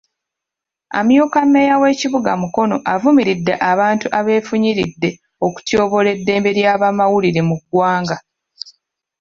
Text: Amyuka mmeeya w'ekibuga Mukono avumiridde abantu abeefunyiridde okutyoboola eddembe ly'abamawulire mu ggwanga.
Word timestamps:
Amyuka 0.99 1.37
mmeeya 1.45 1.75
w'ekibuga 1.81 2.31
Mukono 2.41 2.75
avumiridde 2.93 3.53
abantu 3.71 4.05
abeefunyiridde 4.19 5.09
okutyoboola 5.45 6.09
eddembe 6.15 6.49
ly'abamawulire 6.57 7.41
mu 7.49 7.55
ggwanga. 7.61 8.17